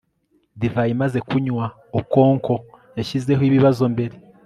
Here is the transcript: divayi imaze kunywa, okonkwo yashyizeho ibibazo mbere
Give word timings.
divayi 0.59 0.91
imaze 0.95 1.19
kunywa, 1.29 1.65
okonkwo 1.99 2.55
yashyizeho 2.97 3.41
ibibazo 3.49 3.83
mbere 3.93 4.15